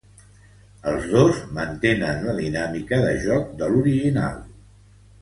[0.91, 4.43] Els dos mantenen la dinàmica de joc de l'original.